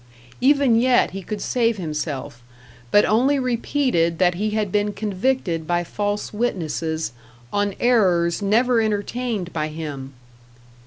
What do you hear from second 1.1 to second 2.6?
he could save himself,